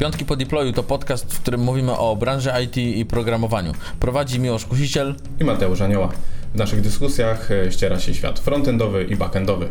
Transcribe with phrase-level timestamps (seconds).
[0.00, 3.72] Piątki po deployu to podcast, w którym mówimy o branży IT i programowaniu.
[4.00, 6.08] Prowadzi Miłosz Kusiciel i Mateusz Anioła.
[6.54, 9.68] W naszych dyskusjach e, ściera się świat frontendowy i backendowy.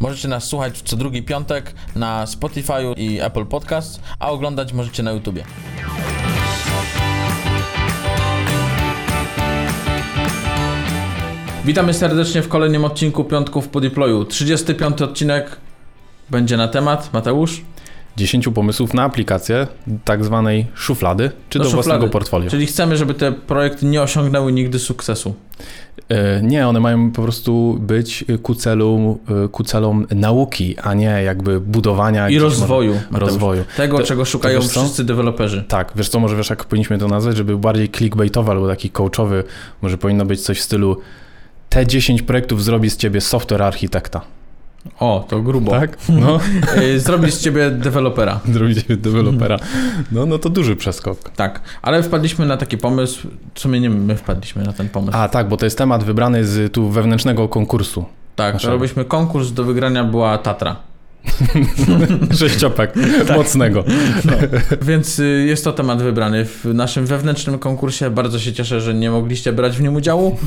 [0.00, 5.12] Możecie nas słuchać co drugi piątek na Spotify i Apple Podcast, a oglądać możecie na
[5.12, 5.44] YouTubie.
[11.64, 14.24] Witamy serdecznie w kolejnym odcinku Piątków po deployu.
[14.24, 15.56] 35 odcinek
[16.30, 17.12] będzie na temat.
[17.12, 17.62] Mateusz?
[18.16, 19.66] 10 pomysłów na aplikację
[20.04, 21.88] tak zwanej szuflady, czy do, do szuflady.
[21.88, 22.50] własnego portfolio.
[22.50, 25.34] Czyli chcemy, żeby te projekty nie osiągnęły nigdy sukcesu.
[26.08, 31.22] E, nie, one mają po prostu być ku, celu, e, ku celom nauki, a nie
[31.24, 33.00] jakby budowania i rozwoju.
[33.12, 33.64] rozwoju.
[33.76, 35.64] Tego, Te, czego szukają wszyscy deweloperzy.
[35.68, 39.44] Tak, wiesz co, może wiesz, jak powinniśmy to nazwać, żeby bardziej clickbaitowy albo taki coachowy,
[39.82, 41.00] może powinno być coś w stylu
[41.68, 44.20] te 10 projektów zrobi z ciebie software architekta.
[45.00, 45.70] O, to grubo.
[45.70, 45.98] Tak?
[46.08, 46.40] No.
[46.96, 48.40] Zrobi z ciebie dewelopera.
[48.48, 49.58] Zrobi z ciebie dewelopera.
[50.12, 51.30] No, no to duży przeskok.
[51.30, 55.16] Tak, ale wpadliśmy na taki pomysł, co my nie my wpadliśmy na ten pomysł.
[55.18, 58.04] A tak, bo to jest temat wybrany z tu wewnętrznego konkursu.
[58.36, 60.76] Tak, robiliśmy konkurs, do wygrania była Tatra.
[62.38, 62.92] Sześciopak
[63.26, 63.36] tak.
[63.36, 63.84] mocnego.
[64.24, 64.32] No.
[64.82, 68.10] Więc y, jest to temat wybrany w naszym wewnętrznym konkursie.
[68.10, 70.38] Bardzo się cieszę, że nie mogliście brać w nim udziału.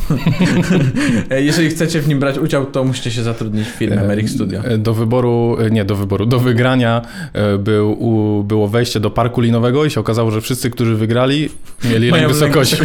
[1.38, 4.62] Jeżeli chcecie w nim brać udział, to musicie się zatrudnić w firmie Americ Studio.
[4.64, 7.02] E, do wyboru, e, nie do wyboru, do wygrania
[7.34, 11.50] e, był, u, było wejście do parku linowego i się okazało, że wszyscy, którzy wygrali,
[11.92, 12.78] mieli rękę wysokości.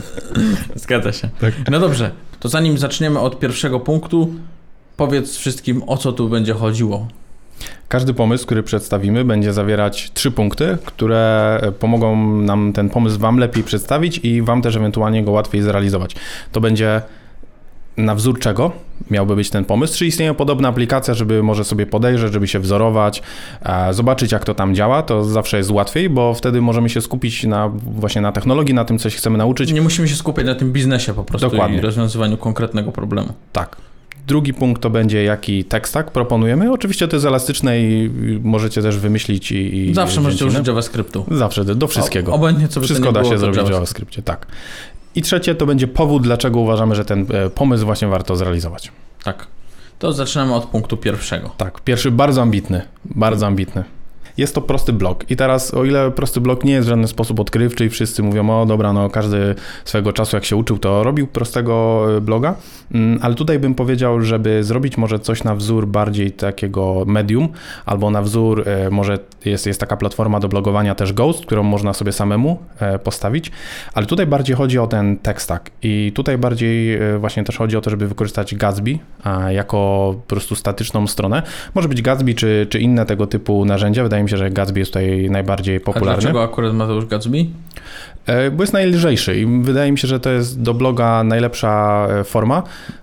[0.74, 1.28] Zgadza się.
[1.40, 1.54] Tak.
[1.70, 2.10] No dobrze,
[2.40, 4.34] to zanim zaczniemy od pierwszego punktu,
[4.96, 7.06] Powiedz wszystkim, o co tu będzie chodziło.
[7.88, 13.64] Każdy pomysł, który przedstawimy, będzie zawierać trzy punkty, które pomogą nam ten pomysł Wam lepiej
[13.64, 16.16] przedstawić i Wam też ewentualnie go łatwiej zrealizować.
[16.52, 17.02] To będzie
[17.96, 18.72] na wzór czego
[19.10, 19.98] miałby być ten pomysł?
[19.98, 23.22] Czy istnieje podobna aplikacja, żeby może sobie podejrzeć, żeby się wzorować,
[23.90, 27.68] zobaczyć jak to tam działa, to zawsze jest łatwiej, bo wtedy możemy się skupić na
[27.68, 29.72] właśnie na technologii, na tym, co się chcemy nauczyć.
[29.72, 31.78] Nie musimy się skupiać na tym biznesie po prostu Dokładnie.
[31.78, 33.32] i rozwiązywaniu konkretnego problemu.
[33.52, 33.76] Tak.
[34.26, 36.72] Drugi punkt to będzie, jaki tekst tak proponujemy.
[36.72, 38.10] Oczywiście to jest elastyczne i
[38.42, 39.88] możecie też wymyślić i...
[39.88, 41.24] i Zawsze możecie użyć JavaScriptu.
[41.30, 42.32] Zawsze, do wszystkiego.
[42.32, 44.46] O, obojętnie co Wszystko da się zrobić w JavaScriptie, tak.
[45.14, 48.92] I trzecie to będzie powód, dlaczego uważamy, że ten e, pomysł właśnie warto zrealizować.
[49.24, 49.46] Tak.
[49.98, 51.50] To zaczynamy od punktu pierwszego.
[51.56, 53.84] Tak, pierwszy bardzo ambitny, bardzo ambitny.
[54.36, 55.30] Jest to prosty blok.
[55.30, 58.50] I teraz, o ile prosty blok nie jest w żaden sposób odkrywczy i wszyscy mówią,
[58.50, 59.54] o dobra, no każdy
[59.84, 62.54] swego czasu jak się uczył, to robił prostego e, bloga,
[62.94, 67.48] mm, ale tutaj bym powiedział, żeby zrobić może coś na wzór bardziej takiego medium,
[67.86, 71.92] albo na wzór, e, może jest, jest taka platforma do blogowania też Ghost, którą można
[71.92, 73.50] sobie samemu e, postawić,
[73.94, 77.80] ale tutaj bardziej chodzi o ten text stack i tutaj bardziej właśnie też chodzi o
[77.80, 78.98] to, żeby wykorzystać Gatsby
[79.48, 81.42] jako po prostu statyczną stronę.
[81.74, 84.92] Może być Gatsby czy, czy inne tego typu narzędzia, wydaje mi się, że Gatsby jest
[84.92, 86.12] tutaj najbardziej popularny.
[86.12, 87.46] A dlaczego akurat Mateusz Gatsby?
[88.26, 92.24] E, bo jest najlżejszy i wydaje mi się, że to jest do bloga najlepsza e,
[92.24, 92.62] forma.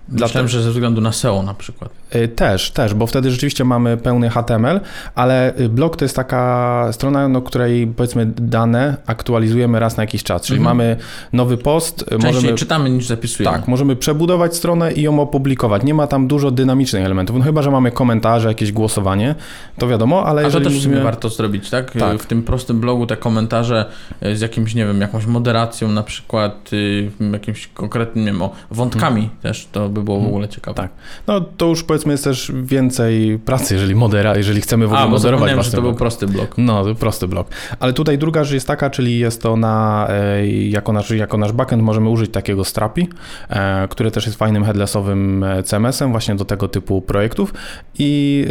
[0.09, 1.91] Myślałem, że ze względu na SEO na przykład.
[2.09, 4.79] E, też, też, bo wtedy rzeczywiście mamy pełny HTML,
[5.15, 10.41] ale blog to jest taka strona, no, której powiedzmy dane aktualizujemy raz na jakiś czas,
[10.41, 10.77] czyli mhm.
[10.77, 10.97] mamy
[11.33, 12.05] nowy post.
[12.09, 13.57] Częściej możemy, czytamy niż zapisujemy.
[13.57, 15.83] Tak, możemy przebudować stronę i ją opublikować.
[15.83, 19.35] Nie ma tam dużo dynamicznych elementów, no chyba, że mamy komentarze, jakieś głosowanie,
[19.77, 21.01] to wiadomo, ale A to też mówimy...
[21.09, 21.91] warto zrobić, tak?
[21.91, 22.23] tak?
[22.23, 23.85] W tym prostym blogu te komentarze
[24.33, 29.21] z jakimś, nie wiem, jakąś moderacją na przykład, y, jakimś konkretnym, nie wiem, o, wątkami
[29.21, 29.39] hmm.
[29.41, 30.33] też, to by było w hmm.
[30.33, 30.75] ogóle ciekawe.
[30.75, 30.91] Tak.
[31.27, 35.07] No to już powiedzmy jest też więcej pracy, jeżeli modera, jeżeli chcemy w ogóle A,
[35.07, 36.55] moderować że to był prosty blok.
[36.57, 37.47] No, to prosty blok.
[37.79, 41.51] Ale tutaj druga rzecz jest taka, czyli jest to na, e, jako nasz, jako nasz
[41.51, 43.09] backend możemy użyć takiego Strapi,
[43.49, 47.53] e, który też jest fajnym headlessowym e, CMS-em właśnie do tego typu projektów
[47.99, 48.45] i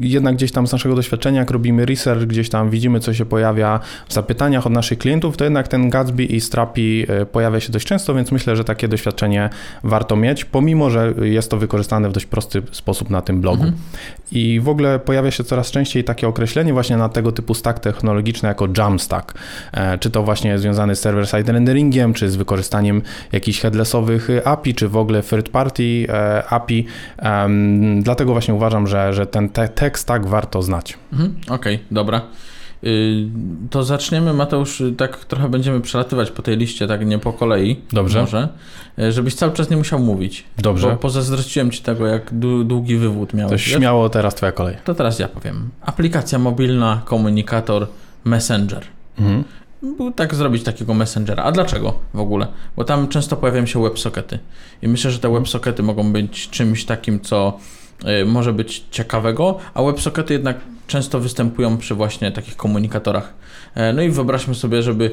[0.00, 3.80] jednak gdzieś tam z naszego doświadczenia, jak robimy research, gdzieś tam widzimy, co się pojawia
[4.08, 7.86] w zapytaniach od naszych klientów, to jednak ten Gatsby i Strapi e, pojawia się dość
[7.86, 9.50] często, więc myślę, że takie doświadczenie
[9.84, 13.62] warto mieć, pomimo, że jest to wykorzystane w dość prosty sposób na tym blogu.
[13.62, 13.82] Mhm.
[14.32, 18.48] I w ogóle pojawia się coraz częściej takie określenie właśnie na tego typu stack technologiczny
[18.48, 19.34] jako Jamstack.
[19.72, 24.88] E, czy to właśnie związany z server-side renderingiem, czy z wykorzystaniem jakichś headlessowych API, czy
[24.88, 26.86] w ogóle third-party e, API.
[28.00, 30.98] Dlatego właśnie uważam, że, że ten tech stack warto znać.
[31.12, 31.34] Mhm.
[31.48, 32.20] Okej, okay, dobra.
[32.84, 33.26] Y,
[33.70, 37.80] to zaczniemy, Mateusz, tak trochę będziemy przelatywać po tej liście, tak nie po kolei.
[37.92, 38.20] Dobrze.
[38.20, 38.48] Może,
[38.98, 40.44] y, żebyś cały czas nie musiał mówić.
[40.58, 40.90] Dobrze.
[40.90, 42.34] Bo pozazdrościłem ci tego, jak
[42.64, 43.52] długi wywód miałeś.
[43.52, 44.76] To śmiało, teraz twoja kolej.
[44.84, 45.70] To teraz ja powiem.
[45.80, 47.86] Aplikacja mobilna, komunikator,
[48.24, 48.82] messenger.
[49.18, 49.44] Mhm.
[50.16, 51.42] Tak zrobić takiego messengera.
[51.42, 52.46] A dlaczego w ogóle?
[52.76, 54.38] Bo tam często pojawiają się websockety.
[54.82, 57.58] I myślę, że te websockety mogą być czymś takim, co
[58.26, 60.56] może być ciekawego, a WebSockety jednak
[60.86, 63.34] często występują przy właśnie takich komunikatorach.
[63.74, 65.10] E, no i wyobraźmy sobie, żeby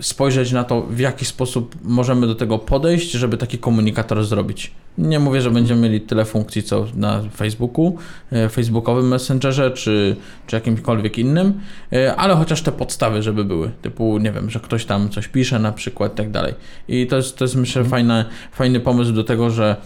[0.00, 4.72] spojrzeć na to, w jaki sposób możemy do tego podejść, żeby taki komunikator zrobić.
[4.98, 7.96] Nie mówię, że będziemy mieli tyle funkcji, co na Facebooku,
[8.32, 10.16] e, Facebookowym Messengerze, czy,
[10.46, 11.60] czy jakimkolwiek innym,
[11.92, 13.70] e, ale chociaż te podstawy, żeby były.
[13.82, 16.54] Typu, nie wiem, że ktoś tam coś pisze na przykład i tak dalej.
[16.88, 19.76] I to jest, to jest myślę, fajny, fajny pomysł do tego, że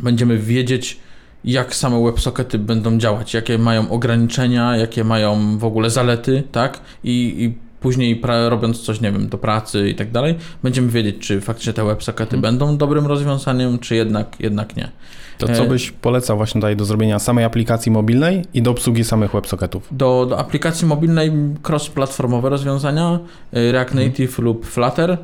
[0.00, 1.00] będziemy wiedzieć,
[1.46, 6.80] jak same WebSockety będą działać, jakie mają ograniczenia, jakie mają w ogóle zalety, tak?
[7.04, 11.18] I, i później pra- robiąc coś, nie wiem, do pracy i tak dalej, będziemy wiedzieć,
[11.18, 12.42] czy faktycznie te WebSockety hmm.
[12.42, 14.90] będą dobrym rozwiązaniem, czy jednak, jednak nie.
[15.38, 19.04] To co e, byś polecał właśnie tutaj do zrobienia samej aplikacji mobilnej i do obsługi
[19.04, 19.88] samych WebSocketów?
[19.90, 21.32] Do, do aplikacji mobilnej
[21.68, 23.18] cross-platformowe rozwiązania,
[23.52, 24.08] e, React hmm.
[24.08, 24.44] Native hmm.
[24.44, 25.18] lub Flutter.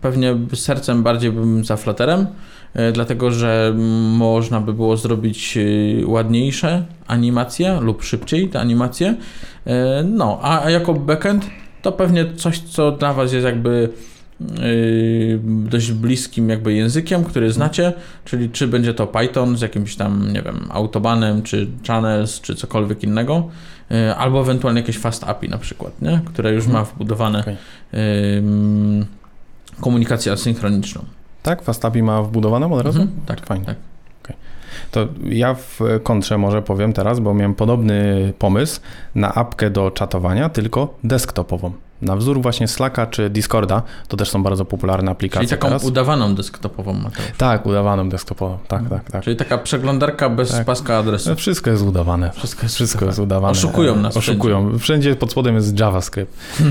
[0.00, 2.26] Pewnie sercem bardziej bym za Flutterem,
[2.74, 3.74] e, dlatego że
[4.16, 5.58] można by było zrobić
[6.04, 9.14] ładniejsze animacje lub szybciej te animacje.
[10.04, 11.46] No, a jako backend
[11.82, 13.88] to pewnie coś, co dla Was jest jakby
[15.44, 17.92] dość bliskim jakby językiem, który znacie,
[18.24, 23.02] czyli czy będzie to Python z jakimś tam, nie wiem, autobanem, czy channels, czy cokolwiek
[23.02, 23.48] innego,
[24.16, 26.20] albo ewentualnie jakieś fast API na przykład, nie?
[26.24, 26.82] które już mhm.
[26.82, 27.56] ma wbudowane okay.
[29.80, 31.04] Komunikację asynchroniczną.
[31.42, 31.62] Tak?
[31.62, 33.00] Fast API ma wbudowane od razu?
[33.02, 33.64] Mhm, tak, fajnie.
[33.66, 33.76] Tak.
[34.90, 38.80] To ja w kontrze może powiem teraz, bo miałem podobny pomysł
[39.14, 41.72] na apkę do czatowania, tylko desktopową
[42.02, 45.84] na wzór właśnie Slacka czy Discorda, to też są bardzo popularne aplikacje Czyli taką teraz.
[45.84, 47.26] udawaną desktopową Mateusz.
[47.38, 49.00] Tak, udawaną desktopową, tak, mhm.
[49.00, 49.24] tak, tak.
[49.24, 50.66] Czyli taka przeglądarka bez tak.
[50.66, 51.30] paska adresu.
[51.30, 52.30] No, wszystko jest udawane.
[52.30, 53.52] Wszystko jest, Wszystko jest udawane.
[53.52, 54.62] Oszukują nas Oszukują.
[54.62, 56.36] Wszędzie, wszędzie pod spodem jest JavaScript.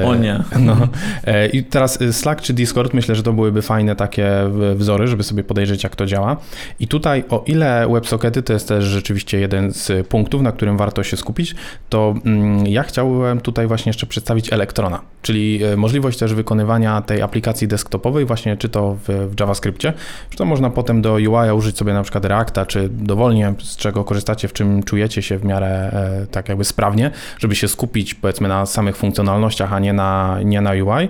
[0.00, 0.42] e, o nie.
[0.60, 0.76] No.
[1.24, 4.30] E, I teraz y, Slack czy Discord, myślę, że to byłyby fajne takie
[4.74, 6.36] wzory, żeby sobie podejrzeć, jak to działa.
[6.80, 11.02] I tutaj, o ile WebSockety to jest też rzeczywiście jeden z punktów, na którym warto
[11.02, 11.54] się skupić,
[11.88, 17.22] to mm, ja chciałbym tutaj właśnie jeszcze przedstawić Elektrona, czyli e, możliwość też wykonywania tej
[17.22, 19.92] aplikacji desktopowej właśnie czy to w, w JavaScriptie,
[20.30, 24.04] czy to można potem do UI użyć sobie na przykład Reacta, czy dowolnie z czego
[24.04, 28.48] korzystacie, w czym czujecie się w miarę e, tak jakby sprawnie, żeby się skupić powiedzmy
[28.48, 31.08] na samych funkcjonalnościach, a nie na, nie na UI.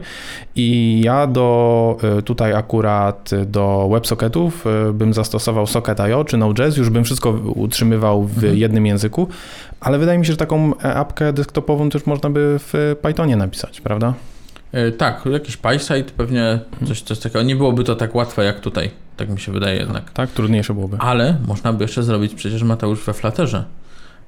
[0.57, 7.05] I ja do e, tutaj akurat do WebSocketów bym zastosował Socket.io czy Node.js, już bym
[7.05, 8.57] wszystko utrzymywał w mhm.
[8.57, 9.29] jednym języku,
[9.81, 14.15] ale wydaje mi się, że taką apkę desktopową też można by w Pythonie napisać, prawda?
[14.73, 16.59] Yy, tak, jakiś PySite pewnie
[16.89, 17.43] coś, coś takiego.
[17.43, 20.13] Nie byłoby to tak łatwe jak tutaj, tak mi się wydaje jednak.
[20.13, 20.97] Tak, trudniejsze byłoby.
[21.01, 23.65] Ale można by jeszcze zrobić przecież Mateusz we Flutterze.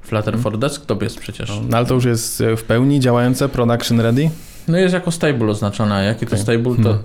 [0.03, 0.43] Flutter hmm.
[0.43, 1.49] for Desktop jest przecież.
[1.49, 4.31] No, no, ale to już jest w pełni działające, production ready?
[4.69, 6.39] No jest jako stable oznaczone, a jaki okay.
[6.39, 7.03] to stable, to, hmm.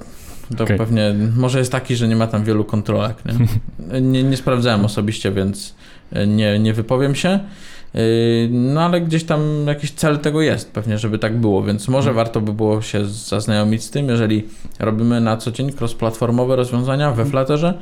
[0.57, 0.77] to okay.
[0.77, 3.17] pewnie może jest taki, że nie ma tam wielu kontrolek.
[3.25, 5.75] Nie, nie, nie sprawdzałem osobiście, więc
[6.27, 7.39] nie, nie wypowiem się.
[7.93, 8.01] Yy,
[8.51, 12.15] no ale gdzieś tam jakiś cel tego jest, pewnie, żeby tak było, więc może hmm.
[12.15, 14.47] warto by było się zaznajomić z tym, jeżeli
[14.79, 17.29] robimy na co dzień cross-platformowe rozwiązania we mhm.
[17.29, 17.73] Flutterze,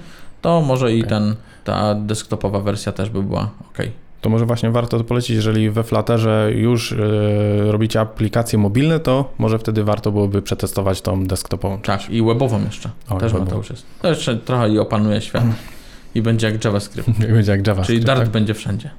[0.42, 3.78] to może i ten, ta desktopowa wersja też by była ok.
[4.22, 9.34] To może właśnie warto to polecić, jeżeli we Flutterze już yy, robicie aplikacje mobilne, to
[9.38, 12.06] może wtedy warto byłoby przetestować tą desktopową część.
[12.06, 12.90] Tak, i webową jeszcze.
[13.10, 13.86] O, też już jest.
[14.02, 15.44] To jeszcze trochę i opanuje świat.
[16.16, 17.10] I będzie jak JavaScript.
[17.20, 17.88] będzie jak JavaScript.
[17.88, 18.30] Czyli Dart tak?
[18.30, 18.90] będzie wszędzie.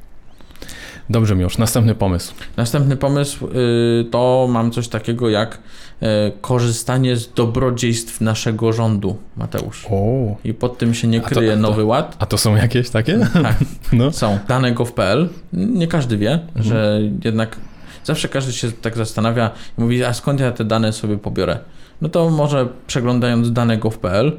[1.11, 2.35] Dobrze, już następny pomysł.
[2.57, 5.59] Następny pomysł y, to mam coś takiego jak
[6.03, 6.07] y,
[6.41, 9.87] korzystanie z dobrodziejstw naszego rządu, Mateusz.
[9.91, 10.37] O.
[10.45, 12.17] I pod tym się nie kryje a to, a to, Nowy Ład.
[12.19, 13.19] A to są jakieś takie?
[13.43, 13.57] Tak,
[13.93, 14.13] no.
[14.13, 14.39] są.
[14.49, 15.29] Dane gov.pl.
[15.53, 16.65] Nie każdy wie, mhm.
[16.65, 17.57] że jednak
[18.05, 21.59] zawsze każdy się tak zastanawia i mówi, a skąd ja te dane sobie pobiorę?
[22.01, 24.33] No to może przeglądając dane gov.pl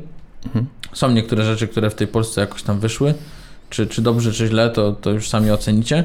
[0.46, 0.66] mhm.
[0.94, 3.14] są niektóre rzeczy, które w tej Polsce jakoś tam wyszły.
[3.70, 6.04] Czy, czy dobrze, czy źle, to, to już sami ocenicie.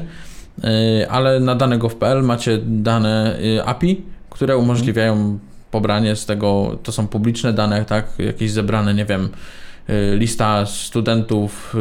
[0.63, 5.39] Y, ale na dane gov.pl macie dane y, API, które umożliwiają
[5.71, 9.29] pobranie z tego, to są publiczne dane, tak, jakieś zebrane, nie wiem,
[9.89, 11.75] y, lista studentów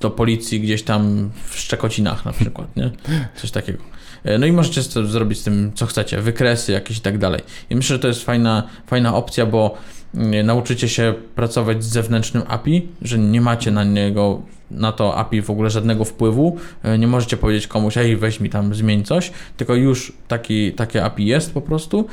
[0.00, 2.90] do policji gdzieś tam w Szczekocinach na przykład, nie?
[3.40, 3.78] Coś takiego.
[4.38, 7.40] No i możecie zrobić z tym, co chcecie, wykresy jakieś i tak dalej.
[7.70, 9.78] I myślę, że to jest fajna, fajna opcja, bo
[10.44, 14.42] nauczycie się pracować z zewnętrznym API, że nie macie na niego
[14.74, 16.56] na to API w ogóle żadnego wpływu.
[16.82, 21.04] E, nie możecie powiedzieć komuś, ej, weź mi tam, zmień coś, tylko już taki, takie
[21.04, 22.06] API jest po prostu.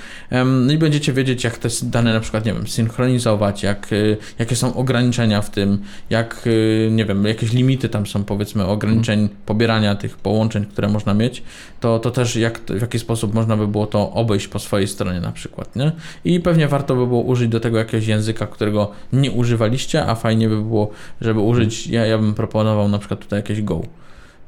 [0.45, 3.95] No i będziecie wiedzieć, jak te dane na przykład, nie wiem, synchronizować, jak, e,
[4.39, 6.47] jakie są ograniczenia w tym, jak,
[6.87, 9.37] e, nie wiem, jakieś limity tam są, powiedzmy, ograniczeń hmm.
[9.45, 11.43] pobierania tych połączeń, które można mieć,
[11.79, 15.21] to, to też jak, w jaki sposób można by było to obejść po swojej stronie
[15.21, 15.91] na przykład, nie?
[16.25, 20.49] I pewnie warto by było użyć do tego jakiegoś języka, którego nie używaliście, a fajnie
[20.49, 23.81] by było, żeby użyć, ja, ja bym proponował proponował na przykład tutaj jakieś Go.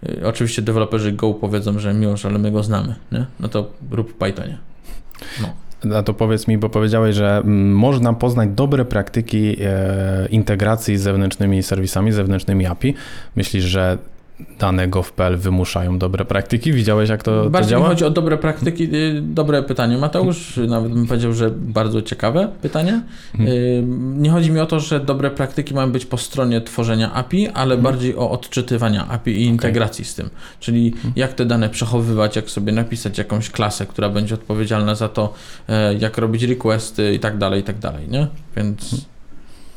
[0.10, 3.26] Y, Oczywiście deweloperzy Go powiedzą, że miłość, ale my go znamy, nie?
[3.40, 4.58] No to rób Pythonie.
[5.42, 5.48] No.
[5.98, 11.02] A to powiedz mi, bo powiedziałeś, że mm, można poznać dobre praktyki e, integracji z
[11.02, 12.94] zewnętrznymi serwisami, zewnętrznymi API.
[13.36, 13.98] Myślisz, że
[14.60, 16.74] dane gov.pl wymuszają dobre praktyki?
[16.74, 17.90] Widziałeś, jak to, to Bardziej mi działa?
[17.90, 18.84] chodzi o dobre praktyki.
[18.96, 20.60] y, Dobre pytanie, Mateusz.
[20.68, 23.02] Nawet bym powiedział, że bardzo ciekawe pytanie.
[23.34, 23.50] Mhm.
[23.50, 23.84] Y,
[24.22, 27.76] Nie chodzi mi o to, że dobre praktyki mają być po stronie tworzenia API, ale
[27.76, 27.82] Mhm.
[27.82, 30.30] bardziej o odczytywania API i integracji z tym.
[30.60, 31.14] Czyli Mhm.
[31.16, 35.34] jak te dane przechowywać, jak sobie napisać jakąś klasę, która będzie odpowiedzialna za to,
[35.70, 38.28] e, jak robić requesty i tak dalej, i tak dalej, nie?
[38.58, 39.06] Więc.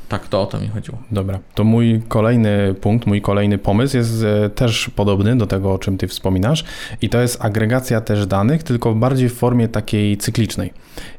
[0.08, 0.99] Tak, to o to mi chodziło.
[1.11, 5.78] Dobra, to mój kolejny punkt, mój kolejny pomysł jest e, też podobny do tego, o
[5.78, 6.64] czym ty wspominasz
[7.02, 10.73] i to jest agregacja też danych, tylko bardziej w formie takiej cyklicznej.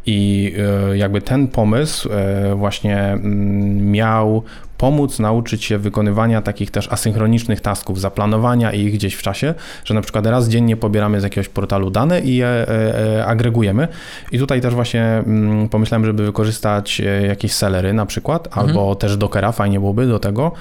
[0.05, 0.53] I
[0.91, 4.43] e, jakby ten pomysł e, właśnie mm, miał
[4.85, 9.53] pomóc nauczyć się wykonywania takich też asynchronicznych tasków, zaplanowania ich gdzieś w czasie,
[9.85, 13.87] że na przykład raz dziennie pobieramy z jakiegoś portalu dane i je e, e, agregujemy.
[14.31, 18.67] I tutaj też właśnie mm, pomyślałem, żeby wykorzystać e, jakieś sellery na przykład, Mhm.
[18.67, 20.51] albo też Dockera, fajnie byłoby do tego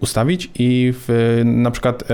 [0.00, 2.04] ustawić i w, na przykład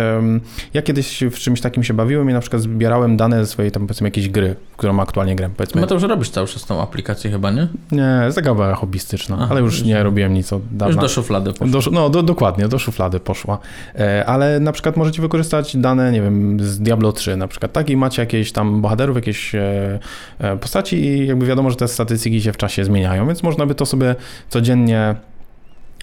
[0.74, 3.86] ja kiedyś w czymś takim się bawiłem i na przykład zbierałem dane ze swojej tam
[3.86, 5.50] powiedzmy jakiejś gry, w którą aktualnie gram.
[5.56, 7.68] Powiedzmy, Mateusz, robisz cały czas tą aplikację chyba, nie?
[7.92, 10.02] nie, jest taka hobbystyczna, Aha, ale już już nie nie.
[10.02, 10.95] robiłem nic od dawna.
[11.02, 11.80] Już do szuflady poszło.
[11.80, 13.58] Do, no, do, dokładnie, do szuflady poszła.
[13.94, 17.90] E, ale na przykład możecie wykorzystać dane, nie wiem, z Diablo 3 na przykład, tak?
[17.90, 19.98] I macie jakieś tam bohaterów, jakieś e,
[20.38, 23.74] e, postaci i jakby wiadomo, że te statystyki się w czasie zmieniają, więc można by
[23.74, 24.14] to sobie
[24.48, 25.14] codziennie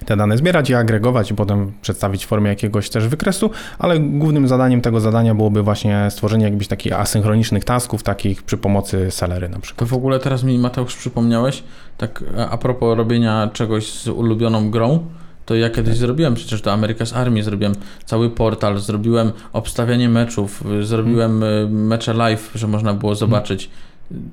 [0.05, 4.47] te dane zbierać i agregować i potem przedstawić w formie jakiegoś też wykresu, ale głównym
[4.47, 9.59] zadaniem tego zadania byłoby właśnie stworzenie jakichś takich asynchronicznych tasków, takich przy pomocy Celery na
[9.59, 9.79] przykład.
[9.79, 11.63] To w ogóle teraz mi Mateusz przypomniałeś,
[11.97, 15.05] tak a- propos robienia czegoś z ulubioną grą,
[15.45, 17.73] to ja kiedyś zrobiłem przecież do America's Army, zrobiłem
[18.05, 23.69] cały portal, zrobiłem obstawianie meczów, zrobiłem y, mecze live, że można było zobaczyć.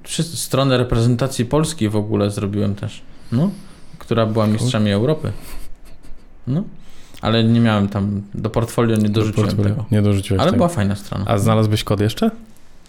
[0.02, 3.02] Wszyscy, stronę reprezentacji Polski w ogóle zrobiłem też,
[3.33, 3.50] no,
[4.11, 5.33] która była mistrzami Europy.
[6.47, 6.62] No,
[7.21, 9.85] ale nie miałem tam, do portfolio nie dorzuciłem tego.
[9.90, 10.57] Nie dorzuciłeś Ale tego.
[10.57, 11.25] była fajna strona.
[11.29, 12.31] A znalazłbyś kod jeszcze?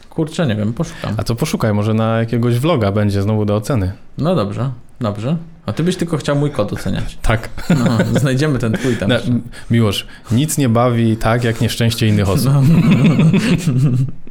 [0.09, 1.13] Kurczę, nie wiem, poszukam.
[1.17, 3.91] A to poszukaj, może na jakiegoś vloga będzie znowu do oceny.
[4.17, 5.37] No dobrze, dobrze.
[5.65, 7.17] A ty byś tylko chciał mój kod oceniać.
[7.21, 7.49] Tak.
[7.69, 9.09] No, znajdziemy ten twój tam.
[9.09, 9.39] Jeszcze.
[9.71, 12.53] Miłosz, nic nie bawi tak jak nieszczęście innych osób.
[12.53, 12.61] No.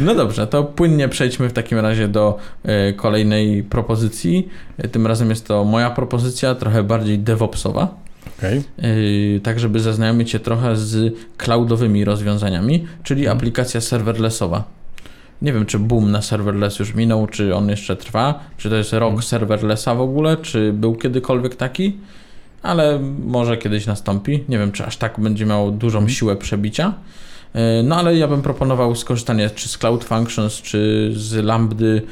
[0.00, 4.48] no dobrze, to płynnie przejdźmy w takim razie do e, kolejnej propozycji.
[4.78, 7.94] E, Tym razem jest to moja propozycja, trochę bardziej DevOpsowa.
[8.38, 8.58] Okej.
[8.78, 13.38] e, Tak, żeby zaznajomić się trochę z cloudowymi rozwiązaniami, czyli Mhm.
[13.38, 14.64] aplikacja serverlessowa.
[15.42, 18.92] Nie wiem, czy boom na serverless już minął, czy on jeszcze trwa, czy to jest
[18.92, 19.22] rok Mhm.
[19.22, 21.96] serverlessa w ogóle, czy był kiedykolwiek taki,
[22.62, 24.44] ale może kiedyś nastąpi.
[24.48, 26.14] Nie wiem, czy aż tak będzie miało dużą Mhm.
[26.14, 26.94] siłę przebicia.
[27.52, 32.02] E, No ale ja bym proponował skorzystanie czy z Cloud Functions, czy z Lambdy.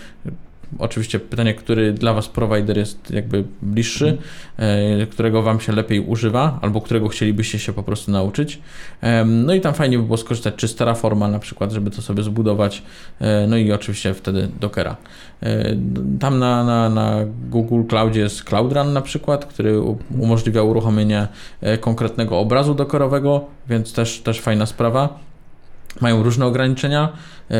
[0.78, 4.18] Oczywiście pytanie, który dla Was provider jest jakby bliższy,
[4.56, 8.58] e, którego Wam się lepiej używa, albo którego chcielibyście się po prostu nauczyć.
[9.26, 12.22] No i tam fajnie by było skorzystać czy z Terraforma na przykład, żeby to sobie
[12.22, 12.82] zbudować.
[13.20, 14.96] E, No i oczywiście wtedy Dockera.
[16.20, 17.16] Tam na, na, na
[17.50, 19.80] Google Cloudzie jest Cloud Run na przykład, który
[20.18, 21.28] umożliwia uruchomienie
[21.80, 25.27] konkretnego obrazu dockerowego, więc też, też fajna sprawa.
[26.00, 27.08] Mają różne ograniczenia.
[27.50, 27.56] E,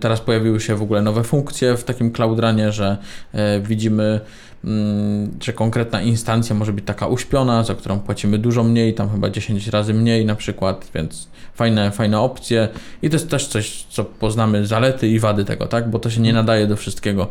[0.00, 2.96] Teraz pojawiły się w ogóle nowe funkcje w takim Cloud Runie, że
[3.32, 4.20] e, widzimy,
[4.64, 9.30] mm, że konkretna instancja może być taka uśpiona, za którą płacimy dużo mniej, tam chyba
[9.30, 12.68] 10 razy mniej na przykład, więc fajne, fajne opcje.
[13.02, 15.90] I to jest też coś, co poznamy zalety i wady tego, tak?
[15.90, 17.28] Bo to się nie nadaje do wszystkiego.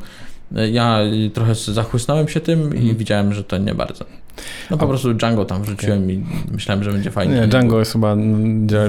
[0.55, 0.99] E, Ja
[1.33, 2.95] trochę zachłysnąłem się tym i Mhm.
[2.97, 4.05] widziałem, że to nie bardzo.
[4.71, 7.35] No po A- prostu Django tam wrzuciłem i myślałem, że będzie fajnie.
[7.35, 8.15] Nie, Django jest chyba,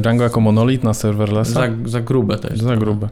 [0.00, 1.52] Django jako monolit na serverlessa?
[1.52, 2.62] Za, za grube to jest.
[2.62, 3.08] Za grube.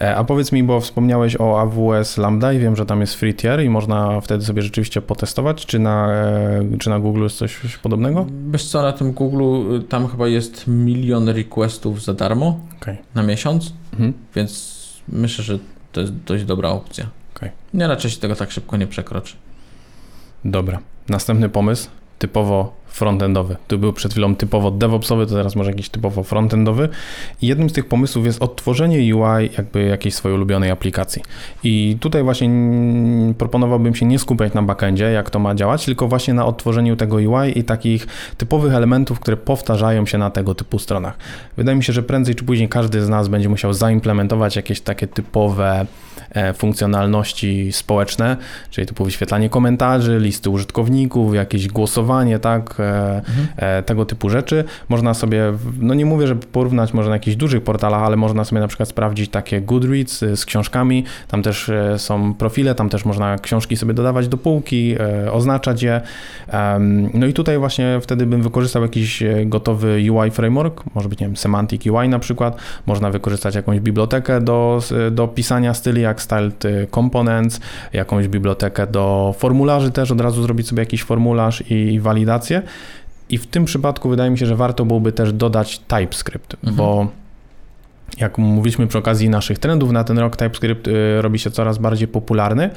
[0.00, 3.34] E, A powiedz mi, bo wspomniałeś o AWS Lambda i wiem, że tam jest free
[3.34, 7.76] tier i można wtedy sobie rzeczywiście potestować, czy na, e, czy na Google jest coś
[7.82, 8.26] podobnego?
[8.50, 12.96] Wiesz co, na tym Google y, tam chyba jest milion requestów za darmo Okej.
[13.14, 14.12] na miesiąc, Mhm.
[14.34, 14.76] więc
[15.08, 15.58] myślę, że
[15.92, 17.06] to jest dość dobra opcja.
[17.36, 17.50] Okej.
[17.74, 19.34] Nie, raczej się tego tak szybko nie przekroczy.
[20.44, 20.78] Dobra.
[21.08, 23.56] Następny pomysł, typowo frontendowy.
[23.68, 26.88] Tu był przed chwilą typowo DevOpsowy, to teraz może jakiś typowo frontendowy.
[27.42, 31.22] I jednym z tych pomysłów jest odtworzenie UI jakby jakiejś swojej ulubionej aplikacji.
[31.64, 32.50] I tutaj właśnie
[33.38, 37.16] proponowałbym się nie skupiać na backendzie, jak to ma działać, tylko właśnie na odtworzeniu tego
[37.16, 41.18] UI i takich typowych elementów, które powtarzają się na tego typu stronach.
[41.56, 45.06] Wydaje mi się, że prędzej czy później każdy z nas będzie musiał zaimplementować jakieś takie
[45.06, 45.86] typowe
[46.30, 48.36] e, funkcjonalności społeczne,
[48.70, 53.84] czyli typu wyświetlanie komentarzy, listy użytkowników, jakieś głosowanie, tak, mhm.
[53.84, 54.64] tego typu rzeczy.
[54.88, 58.60] Można sobie, no nie mówię, żeby porównać może na jakichś dużych portalach, ale można sobie
[58.60, 61.04] na przykład sprawdzić takie Goodreads z książkami.
[61.28, 64.96] Tam też są profile, tam też można książki sobie dodawać do półki,
[65.32, 66.00] oznaczać je.
[67.14, 71.36] No i tutaj właśnie wtedy bym wykorzystał jakiś gotowy UI framework, może być, nie wiem,
[71.36, 72.56] Semantic UI na przykład.
[72.86, 76.64] Można wykorzystać jakąś bibliotekę do, do pisania styli, jak Styled
[76.94, 77.60] Components,
[77.92, 82.62] jakąś bibliotekę do formularzy też, od razu zrobić sobie jakiś formularz i walidację.
[83.30, 86.76] I w tym przypadku wydaje mi się, że warto byłoby też dodać TypeScript, mhm.
[86.76, 87.08] bo
[88.18, 92.08] jak mówiliśmy przy okazji naszych trendów na ten rok, TypeScript y, robi się coraz bardziej
[92.08, 92.70] popularny,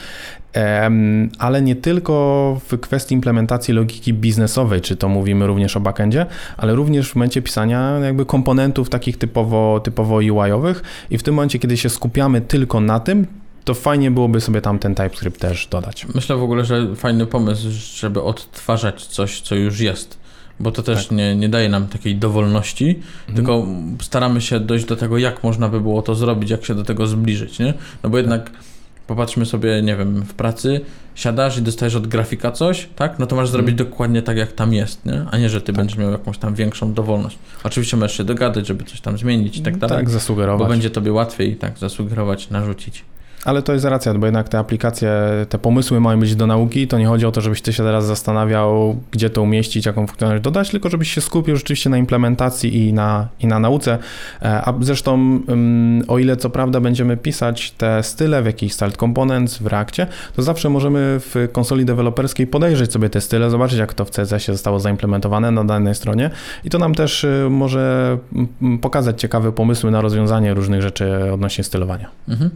[1.39, 6.25] ale nie tylko w kwestii implementacji logiki biznesowej, czy to mówimy również o backendzie,
[6.57, 11.59] ale również w momencie pisania jakby komponentów takich typowo, typowo UI-owych i w tym momencie,
[11.59, 13.27] kiedy się skupiamy tylko na tym,
[13.69, 16.07] to fajnie byłoby sobie tam ten TypeScript też dodać.
[16.15, 20.19] Myślę w ogóle, że fajny pomysł, żeby odtwarzać coś, co już jest
[20.59, 21.17] bo to też tak.
[21.17, 23.35] nie, nie daje nam takiej dowolności, mhm.
[23.35, 23.65] tylko
[24.01, 27.07] staramy się dojść do tego, jak można by było to zrobić, jak się do tego
[27.07, 27.73] zbliżyć, nie?
[28.03, 28.51] No bo jednak
[29.07, 30.81] popatrzmy sobie, nie wiem, w pracy
[31.15, 33.19] siadasz i dostajesz od grafika coś, tak?
[33.19, 33.89] No to masz zrobić mhm.
[33.89, 35.25] dokładnie tak, jak tam jest, nie?
[35.31, 35.75] A nie, że ty tak.
[35.75, 37.37] będziesz miał jakąś tam większą dowolność.
[37.63, 39.97] Oczywiście możesz się dogadać, żeby coś tam zmienić i tak dalej.
[39.97, 40.67] Tak, zasugerować.
[40.67, 43.05] Bo będzie tobie łatwiej tak zasugerować, narzucić.
[43.45, 45.11] Ale to jest racja, bo jednak te aplikacje,
[45.49, 46.87] te pomysły mają być do nauki.
[46.87, 50.43] To nie chodzi o to, żebyś ty się teraz zastanawiał, gdzie to umieścić, jaką funkcjonalność
[50.43, 53.97] dodać, tylko żebyś się skupił rzeczywiście na implementacji i na, i na nauce.
[54.41, 55.39] E, a zresztą,
[56.07, 60.41] o ile co prawda będziemy pisać te style w jakichś style components w Reakcie, to
[60.41, 64.79] zawsze możemy w konsoli deweloperskiej podejrzeć sobie te style, zobaczyć, jak to w CSS-ie zostało
[64.79, 66.29] zaimplementowane na danej stronie.
[66.63, 68.17] I to nam też y, może
[68.81, 72.09] pokazać ciekawe pomysły na rozwiązanie różnych rzeczy odnośnie stylowania.
[72.27, 72.49] Mhm.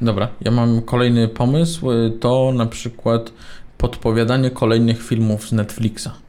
[0.00, 1.86] Dobra, ja mam kolejny pomysł,
[2.20, 3.32] to na przykład
[3.78, 6.23] podpowiadanie kolejnych filmów z Netflixa.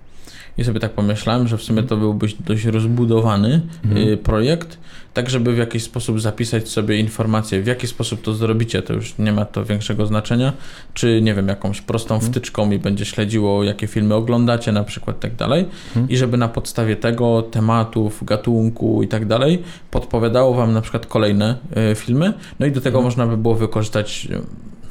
[0.57, 4.17] I sobie tak pomyślałem, że w sumie to byłby dość rozbudowany mhm.
[4.17, 4.77] projekt,
[5.13, 9.17] tak żeby w jakiś sposób zapisać sobie informacje, w jaki sposób to zrobicie, to już
[9.17, 10.53] nie ma to większego znaczenia,
[10.93, 12.31] czy nie wiem, jakąś prostą mhm.
[12.31, 16.09] wtyczką i będzie śledziło, jakie filmy oglądacie na przykład, tak dalej mhm.
[16.09, 21.55] i żeby na podstawie tego, tematów, gatunku i tak dalej, podpowiadało Wam na przykład kolejne
[21.91, 23.03] y, filmy, no i do tego mhm.
[23.05, 24.27] można by było wykorzystać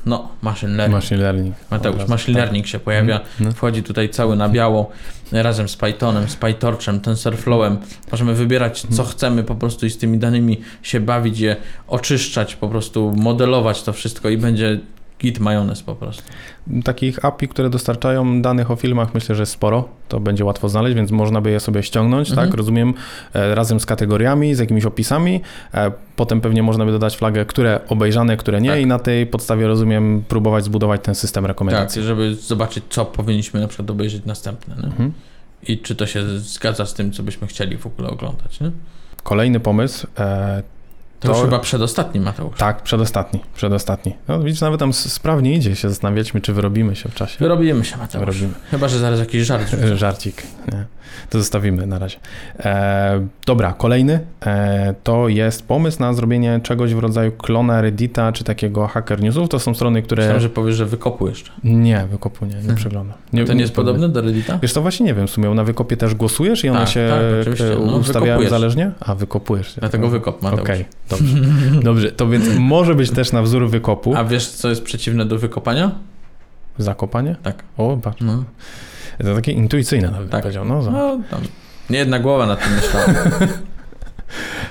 [0.07, 0.95] no, machine learning.
[0.95, 1.55] Machine learning.
[1.71, 3.53] Mateusz, machine learning się pojawia, mm.
[3.53, 4.91] wchodzi tutaj cały na biało
[5.33, 7.79] razem z Pythonem, z PyTorchem, TensorFlowem.
[8.13, 9.07] Możemy wybierać co mm.
[9.07, 11.57] chcemy po prostu i z tymi danymi się bawić, je
[11.89, 14.81] oczyszczać, po prostu modelować to wszystko i będzie
[15.21, 16.23] git majonez po prostu.
[16.85, 19.89] Takich API, które dostarczają danych o filmach, myślę, że jest sporo.
[20.09, 22.33] To będzie łatwo znaleźć, więc można by je sobie ściągnąć, tak?
[22.33, 22.49] mhm.
[22.49, 22.57] tak?
[22.57, 22.95] Rozumiem,
[23.35, 25.41] e, razem z kategoriami, z jakimiś opisami.
[25.75, 28.81] E, potem pewnie można by dodać flagę, które obejrzane, które nie, tak.
[28.81, 32.03] i na tej podstawie, rozumiem, próbować zbudować ten system rekomendacji.
[32.03, 34.75] Tak, żeby zobaczyć, co powinniśmy na przykład obejrzeć następne.
[34.75, 35.13] Mhm.
[35.69, 38.61] I czy to się zgadza z tym, co byśmy chcieli w ogóle oglądać.
[38.61, 38.71] Nie?
[39.23, 40.63] Kolejny pomysł e,
[41.29, 42.57] to, to chyba przedostatni, Mateusz.
[42.59, 44.17] Tak, przedostatni, przedostatni.
[44.29, 47.39] No widzisz, nawet tam sprawnie idzie się zastanawiać, czy wyrobimy się w czasie.
[47.39, 48.27] Wyrobimy się, Mateusz.
[48.27, 48.55] Wyrobimy.
[48.71, 49.77] Chyba, że zaraz jakiś żart.
[49.95, 50.85] Żarcik, nie.
[51.31, 52.19] To zostawimy na razie.
[52.59, 58.45] E, dobra, kolejny e, to jest pomysł na zrobienie czegoś w rodzaju klona Reddita, czy
[58.45, 59.49] takiego Hacker Newsów.
[59.49, 60.23] To są strony, które...
[60.23, 61.53] Myślałem, że powiesz, że wykopu jeszcze.
[61.65, 62.77] Nie, wykopu nie, nie hmm.
[62.77, 63.17] przeglądam.
[63.33, 64.59] Nie, to nie jest nie podobne do Reddita?
[64.59, 67.11] Wiesz, to właśnie nie wiem, w sumie na wykopie też głosujesz i one tak, się
[67.47, 68.93] tak, no, ustawiają zależnie?
[69.01, 69.75] A, wykopujesz.
[69.81, 70.63] Dlatego wykop, Mateusz.
[70.63, 71.37] Okej, okay, dobrze.
[71.91, 74.15] dobrze, to więc może być też na wzór wykopu.
[74.17, 75.91] A wiesz, co jest przeciwne do wykopania?
[76.79, 77.37] Zakopanie?
[77.43, 77.65] Tak.
[77.77, 78.21] O, patrz.
[78.21, 78.45] No.
[79.19, 80.43] To takie intuicyjne nawet tak.
[80.43, 80.65] powiedział.
[80.65, 81.19] No, no
[81.91, 83.07] nie jedna głowa nad tym myślała.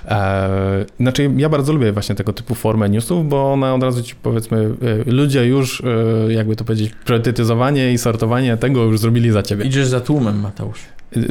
[0.08, 4.16] E, znaczy, ja bardzo lubię właśnie tego typu formę newsów, bo one od razu ci
[4.16, 4.76] powiedzmy,
[5.08, 9.66] e, ludzie już, e, jakby to powiedzieć, priorytetyzowanie i sortowanie tego już zrobili za ciebie.
[9.66, 10.80] Idziesz za tłumem, Mateusz.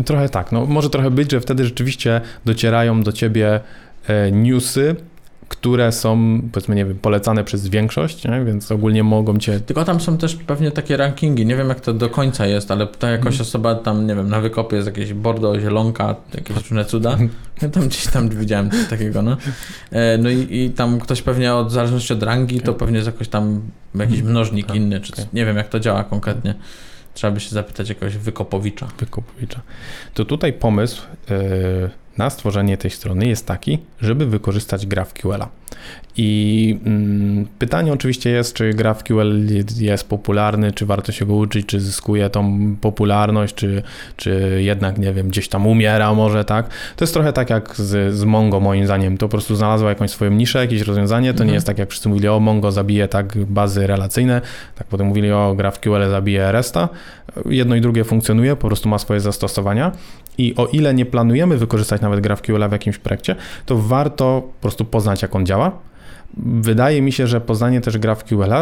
[0.05, 0.53] Trochę tak.
[0.53, 3.61] No, może trochę być, że wtedy rzeczywiście docierają do ciebie
[4.33, 4.97] newsy,
[5.53, 8.45] które są, powiedzmy, nie wiem, polecane przez większość, nie?
[8.45, 9.61] więc ogólnie mogą cię...
[9.61, 12.87] Tylko tam są też pewnie takie rankingi, nie wiem jak to do końca jest, ale
[12.87, 13.43] ta jakoś mm.
[13.43, 17.19] osoba tam, nie wiem, na wykopie jest jakieś bordo, zielonka, jakieś różne cuda.
[17.63, 19.37] Ja tam gdzieś tam widziałem coś takiego, no.
[19.91, 23.07] E, no i, i tam ktoś pewnie od, w zależności od rangi, to pewnie jest
[23.07, 23.61] jakoś tam
[23.95, 24.31] jakiś mhm.
[24.31, 26.55] mnożnik tak, inny, czy nie wiem jak to działa konkretnie.
[27.15, 28.89] Trzeba by się zapytać jakiegoś wykopowicza.
[28.99, 29.61] Wykopowicza.
[30.15, 35.62] To tutaj pomysł, yy, na stworzenie tej strony jest taki, żeby wykorzystać GraphQL-a.
[36.17, 39.47] I mm, pytanie oczywiście jest, czy GraphQL
[39.79, 43.83] jest popularny, czy warto się go uczyć, czy zyskuje tą popularność, czy,
[44.17, 46.69] czy jednak, nie wiem, gdzieś tam umiera może, tak?
[46.97, 49.19] To jest trochę tak jak z, z Mongo moim zdaniem.
[49.19, 51.29] To po prostu znalazło jakąś swoją niszę, jakieś rozwiązanie.
[51.29, 51.49] To mhm.
[51.49, 54.41] nie jest tak, jak wszyscy mówili, o Mongo zabije tak bazy relacyjne,
[54.75, 56.89] tak potem mówili, o GraphQL zabije Resta.
[57.47, 59.93] Jedno i drugie funkcjonuje, po prostu ma swoje zastosowania.
[60.39, 64.85] I o ile nie planujemy wykorzystać nawet GraphQL w jakimś projekcie, to warto po prostu
[64.85, 65.62] poznać, jak on działa.
[66.37, 68.53] Wydaje mi się, że poznanie też GraphQL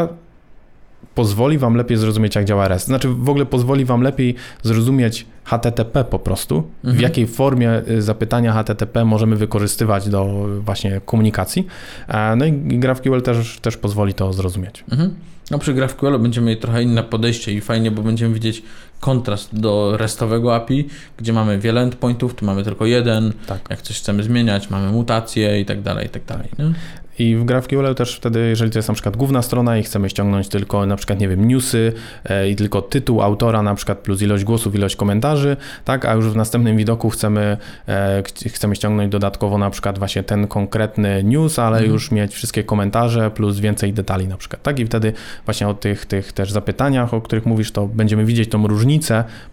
[1.15, 2.87] pozwoli Wam lepiej zrozumieć, jak działa REST.
[2.87, 6.97] Znaczy, w ogóle pozwoli Wam lepiej zrozumieć HTTP po prostu, mhm.
[6.97, 11.67] w jakiej formie y, zapytania HTTP możemy wykorzystywać do właśnie komunikacji.
[12.09, 14.85] E, no i GraphQL też, też pozwoli to zrozumieć.
[14.93, 15.15] Mhm.
[15.51, 18.63] No przy GraphQL będziemy mieli trochę inne podejście i fajnie, bo będziemy widzieć
[19.01, 23.61] kontrast do restowego API, gdzie mamy wiele endpointów, tu mamy tylko jeden, tak.
[23.71, 26.49] jak coś chcemy zmieniać, mamy mutacje i tak dalej, i tak dalej.
[26.59, 26.73] Nie?
[27.21, 30.49] I w GraphQL też wtedy, jeżeli to jest na przykład główna strona i chcemy ściągnąć
[30.49, 31.93] tylko na przykład, nie wiem, newsy
[32.25, 36.27] e, i tylko tytuł autora na przykład plus ilość głosów, ilość komentarzy, tak, a już
[36.27, 37.57] w następnym widoku chcemy,
[37.89, 41.93] e, chcemy ściągnąć dodatkowo na przykład właśnie ten konkretny news, ale mhm.
[41.93, 45.13] już mieć wszystkie komentarze plus więcej detali na przykład, tak, i wtedy
[45.45, 48.90] właśnie o tych, tych też zapytaniach, o których mówisz, to będziemy widzieć tą różnicę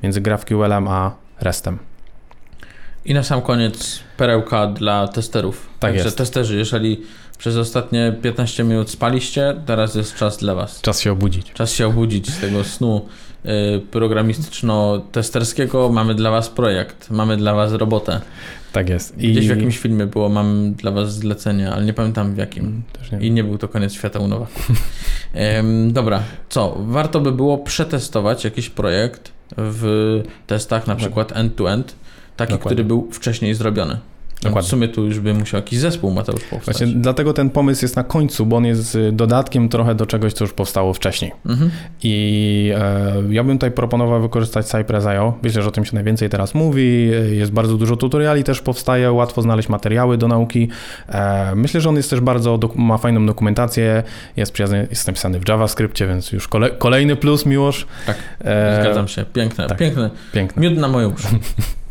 [0.03, 1.77] między GraphQL-em a RESTem.
[3.05, 5.67] I na sam koniec perełka dla testerów.
[5.79, 6.17] Tak Także jest.
[6.17, 7.01] testerzy, jeżeli
[7.37, 10.81] przez ostatnie 15 minut spaliście, teraz jest czas dla Was.
[10.81, 11.53] Czas się obudzić.
[11.53, 13.05] Czas się obudzić z tego snu
[13.45, 15.89] y, programistyczno-testerskiego.
[15.91, 18.21] Mamy dla Was projekt, mamy dla Was robotę.
[18.77, 19.17] Tak jest.
[19.17, 19.31] I...
[19.31, 22.83] Gdzieś w jakimś filmie było, mam dla Was zlecenie, ale nie pamiętam w jakim.
[23.11, 24.71] Nie I nie był to koniec świata u Nowaków.
[25.87, 26.77] dobra, co?
[26.79, 31.95] Warto by było przetestować jakiś projekt w testach, na przykład end-to-end,
[32.35, 32.75] taki, Dokładnie.
[32.75, 33.97] który był wcześniej zrobiony.
[34.43, 36.77] No, w sumie tu już by musiał jakiś zespół Mateusz powstać.
[36.77, 40.43] Właśnie dlatego ten pomysł jest na końcu, bo on jest dodatkiem trochę do czegoś, co
[40.43, 41.31] już powstało wcześniej.
[41.45, 41.71] Mhm.
[42.03, 45.33] I e, ja bym tutaj proponował wykorzystać Cypress.io.
[45.43, 47.11] Myślę, że o tym się najwięcej teraz mówi.
[47.31, 50.69] Jest bardzo dużo tutoriali też powstaje, łatwo znaleźć materiały do nauki.
[51.09, 54.03] E, myślę, że on jest też bardzo, ma fajną dokumentację,
[54.37, 57.87] jest przyjazny, jest napisany w JavaScriptie, więc już kole, kolejny plus, Miłosz.
[58.05, 59.25] Tak, e, zgadzam się.
[59.33, 60.09] Piękne, tak, piękne.
[60.33, 60.61] piękne.
[60.61, 61.27] Miód na moją uszy.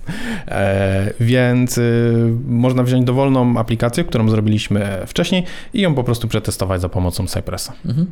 [0.48, 6.80] E, więc y, można wziąć dowolną aplikację, którą zrobiliśmy wcześniej i ją po prostu przetestować
[6.80, 7.72] za pomocą Cypressa.
[7.86, 8.06] Mhm.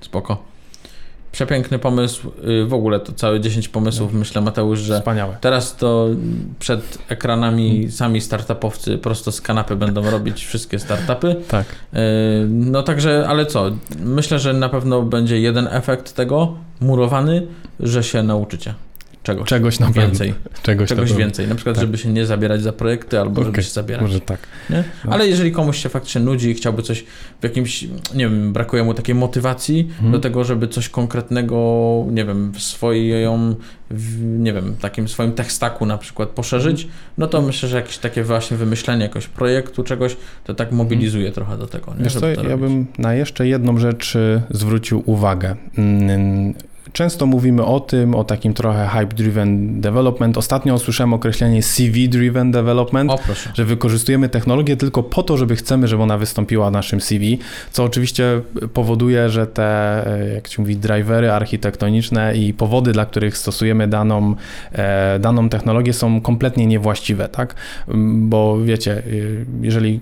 [0.00, 0.42] Spoko.
[1.32, 2.32] Przepiękny pomysł.
[2.62, 4.18] Y, w ogóle to całe 10 pomysłów, no.
[4.18, 5.36] myślę, Mateusz, że Wspaniałe.
[5.40, 6.08] teraz to
[6.58, 7.92] przed ekranami mhm.
[7.92, 11.36] sami startupowcy prosto z kanapy będą robić wszystkie startupy.
[11.48, 11.66] Tak.
[11.66, 11.98] Y,
[12.48, 13.70] no także, ale co?
[13.98, 17.46] Myślę, że na pewno będzie jeden efekt tego, murowany,
[17.80, 18.74] że się nauczycie
[19.28, 20.34] czegoś, czegoś na więcej.
[20.62, 21.48] Czegoś, czegoś więcej.
[21.48, 21.84] Na przykład, tak.
[21.84, 23.44] żeby się nie zabierać za projekty albo okay.
[23.44, 24.02] żeby się zabierać.
[24.02, 24.38] Może tak.
[24.70, 24.84] Nie?
[25.04, 25.12] No.
[25.12, 27.04] Ale jeżeli komuś się faktycznie nudzi i chciałby coś
[27.40, 27.82] w jakimś,
[28.14, 30.12] nie wiem, brakuje mu takiej motywacji hmm.
[30.12, 33.54] do tego, żeby coś konkretnego, nie wiem, w swoją,
[33.90, 36.88] w, nie wiem, takim swoim tech stacku na przykład poszerzyć,
[37.18, 41.34] no to myślę, że jakieś takie właśnie wymyślenie jakiegoś projektu, czegoś, to tak mobilizuje hmm.
[41.34, 41.94] trochę do tego.
[41.98, 42.04] Nie?
[42.04, 45.56] Wiesz co, ja bym na jeszcze jedną rzecz y, zwrócił uwagę.
[46.88, 50.38] Mm, Często mówimy o tym, o takim trochę hype-driven development.
[50.38, 53.18] Ostatnio usłyszałem określenie CV-driven development, o,
[53.54, 57.38] że wykorzystujemy technologię tylko po to, żeby chcemy, żeby ona wystąpiła w naszym CV,
[57.72, 58.40] co oczywiście
[58.74, 59.62] powoduje, że te,
[60.06, 64.34] e, jak się mówi, drivery architektoniczne i powody, dla których stosujemy daną,
[64.72, 67.54] e, daną technologię są kompletnie niewłaściwe, tak?
[68.14, 69.02] Bo wiecie, e,
[69.62, 70.00] jeżeli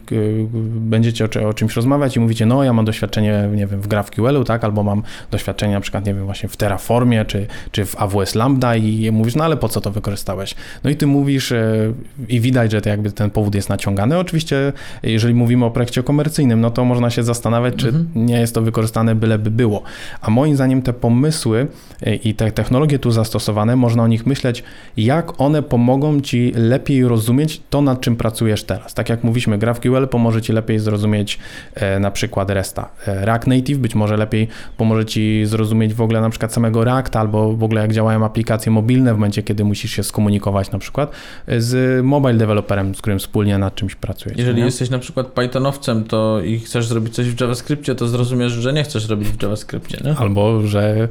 [0.77, 4.45] będziecie o, o czymś rozmawiać i mówicie, no ja mam doświadczenie, nie wiem, w GraphQL-u,
[4.45, 4.65] tak?
[4.65, 8.35] Albo mam doświadczenie na przykład, nie wiem, właśnie w Terra Terraformie, czy, czy w AWS
[8.35, 10.55] Lambda i mówisz, no ale po co to wykorzystałeś?
[10.85, 11.93] No i ty mówisz e,
[12.29, 14.19] i widać, że jakby ten powód jest naciągany.
[14.19, 14.73] Oczywiście,
[15.03, 18.09] jeżeli mówimy o projekcie komercyjnym, no to można się zastanawiać, czy mhm.
[18.15, 19.83] nie jest to wykorzystane byleby było.
[20.21, 21.67] A moim zdaniem te pomysły
[22.03, 24.63] e, i te technologie tu zastosowane, można o nich myśleć,
[24.97, 28.95] jak one pomogą ci lepiej rozumieć to, nad czym pracujesz teraz.
[28.95, 31.39] Tak jak mówiliśmy, GraphQL pomoże ci lepiej zrozumieć
[31.75, 32.89] e, na przykład RESTA.
[33.07, 37.17] React Native być może lepiej pomoże ci zrozumieć w ogóle na przykład samego samego React
[37.17, 41.13] albo w ogóle jak działają aplikacje mobilne w momencie, kiedy musisz się skomunikować na przykład
[41.59, 44.39] z mobile developerem, z którym wspólnie nad czymś pracujesz.
[44.39, 44.65] Jeżeli nie?
[44.65, 48.85] jesteś na przykład Pythonowcem to i chcesz zrobić coś w JavaScriptie, to zrozumiesz, że nie
[48.85, 50.17] chcesz robić w JavaScriptie, nie?
[50.17, 51.09] Albo, że...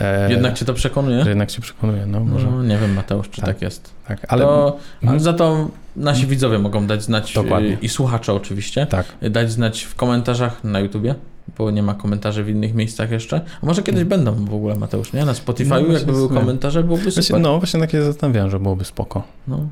[0.00, 1.22] E, jednak cię to przekonuje?
[1.22, 2.50] Że jednak cię przekonuje, no może.
[2.50, 3.90] No, nie wiem Mateusz, czy tak, tak jest.
[4.08, 4.44] Tak, ale...
[4.44, 7.76] To, ale za to nasi widzowie mogą dać znać Dokładnie.
[7.82, 9.06] i słuchacze oczywiście, tak.
[9.30, 11.14] dać znać w komentarzach na YouTubie
[11.58, 13.40] bo nie ma komentarzy w innych miejscach jeszcze.
[13.62, 14.08] A może kiedyś mm.
[14.08, 15.24] będą w ogóle, Mateusz, nie?
[15.24, 17.14] Na Spotify, no, jakby były komentarze, byłoby super.
[17.14, 19.22] Właśnie, no, właśnie takie zastanawiałem, że byłoby spoko.
[19.48, 19.68] No.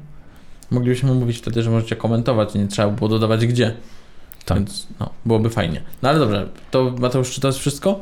[0.71, 3.75] Moglibyśmy mówić wtedy, że możecie komentować, nie trzeba było dodawać gdzie.
[4.45, 4.59] Tak.
[4.59, 5.83] Więc no, byłoby fajnie.
[6.03, 8.01] No ale dobrze, to Mateusz, czy to jest wszystko?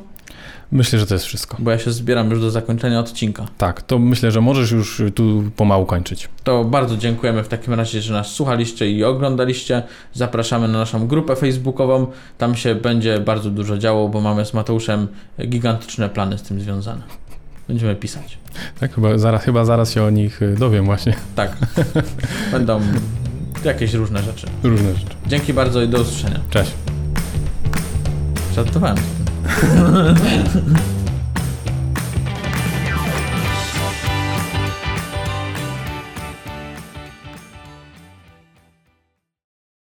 [0.73, 1.57] Myślę, że to jest wszystko.
[1.61, 3.47] Bo ja się zbieram już do zakończenia odcinka.
[3.59, 6.29] Tak, to myślę, że możesz już tu pomału kończyć.
[6.44, 9.83] To bardzo dziękujemy w takim razie, że nas słuchaliście i oglądaliście.
[10.12, 12.07] Zapraszamy na naszą grupę facebookową.
[12.38, 15.09] Tam się będzie bardzo dużo działo, bo mamy z Mateuszem
[15.49, 17.03] gigantyczne plany z tym związane.
[17.68, 18.38] Będziemy pisać.
[18.81, 21.14] Tak, chyba zaraz, chyba zaraz się o nich y, dowiem właśnie.
[21.35, 21.57] Tak.
[22.53, 22.81] Będą
[23.64, 24.47] jakieś różne rzeczy.
[24.62, 25.16] Różne rzeczy.
[25.27, 26.40] Dzięki bardzo i do usłyszenia.
[26.51, 26.70] Cześć.
[28.55, 29.23] Żartowałem.
[29.44, 31.03] ハハハハ。